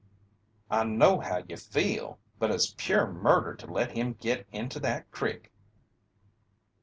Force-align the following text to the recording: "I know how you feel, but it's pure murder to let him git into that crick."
"I 0.71 0.83
know 0.83 1.19
how 1.19 1.43
you 1.47 1.55
feel, 1.57 2.17
but 2.39 2.49
it's 2.49 2.73
pure 2.75 3.05
murder 3.05 3.53
to 3.53 3.67
let 3.67 3.91
him 3.91 4.13
git 4.13 4.47
into 4.51 4.79
that 4.79 5.11
crick." 5.11 5.51